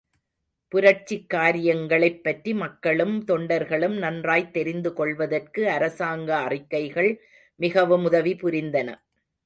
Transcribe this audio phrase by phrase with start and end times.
[0.67, 7.11] புரட்சிக் காரியங்களைப் பற்றி மக்களும் தொண்டர்களும் நன்றாய்த் தெரிந்துகொள்வதற்கு அரசாங்க அறிக்கைகள்
[7.55, 8.89] மிகவும் உதவி புரிந்தன.